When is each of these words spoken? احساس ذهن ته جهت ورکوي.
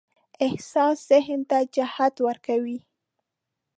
احساس 0.45 0.97
ذهن 1.09 1.39
ته 1.49 1.57
جهت 1.75 2.15
ورکوي. 2.25 2.77